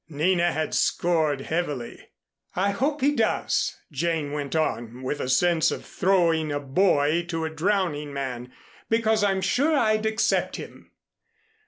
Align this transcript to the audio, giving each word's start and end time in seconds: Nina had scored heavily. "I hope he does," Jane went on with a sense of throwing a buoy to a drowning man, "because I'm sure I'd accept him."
Nina 0.09 0.51
had 0.51 0.73
scored 0.73 1.41
heavily. 1.41 2.09
"I 2.55 2.71
hope 2.71 3.01
he 3.01 3.11
does," 3.15 3.77
Jane 3.91 4.31
went 4.31 4.55
on 4.55 5.03
with 5.03 5.19
a 5.19 5.29
sense 5.29 5.69
of 5.69 5.85
throwing 5.85 6.51
a 6.51 6.59
buoy 6.59 7.23
to 7.27 7.45
a 7.45 7.51
drowning 7.51 8.11
man, 8.11 8.51
"because 8.89 9.23
I'm 9.23 9.41
sure 9.41 9.77
I'd 9.77 10.07
accept 10.07 10.55
him." 10.55 10.89